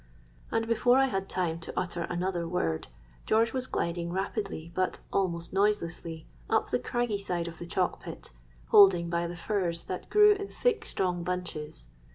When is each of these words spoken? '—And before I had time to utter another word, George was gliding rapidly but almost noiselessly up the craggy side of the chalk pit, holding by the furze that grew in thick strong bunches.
'—And 0.51 0.65
before 0.67 0.97
I 0.97 1.05
had 1.05 1.29
time 1.29 1.59
to 1.59 1.71
utter 1.79 2.05
another 2.09 2.47
word, 2.47 2.87
George 3.27 3.53
was 3.53 3.67
gliding 3.67 4.11
rapidly 4.11 4.71
but 4.73 4.97
almost 5.13 5.53
noiselessly 5.53 6.25
up 6.49 6.71
the 6.71 6.79
craggy 6.79 7.19
side 7.19 7.47
of 7.47 7.59
the 7.59 7.67
chalk 7.67 7.99
pit, 7.99 8.31
holding 8.69 9.11
by 9.11 9.27
the 9.27 9.37
furze 9.37 9.81
that 9.81 10.09
grew 10.09 10.31
in 10.33 10.47
thick 10.47 10.87
strong 10.87 11.23
bunches. 11.23 11.89